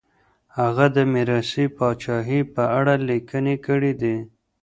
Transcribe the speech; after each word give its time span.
هغه 0.57 0.85
د 0.95 0.97
ميراثي 1.13 1.65
پاچاهۍ 1.77 2.41
په 2.53 2.63
اړه 2.77 2.93
ليکنې 3.09 3.55
کړي 3.67 3.91
دي. 4.01 4.17